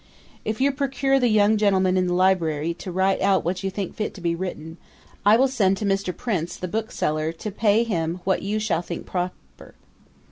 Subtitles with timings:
[0.43, 3.93] 'If you procure the young gentleman in the library to write out what you think
[3.93, 4.77] fit to be written,
[5.23, 6.11] I will send to Mr.
[6.17, 9.75] Prince the bookseller to pay him what you shall think proper.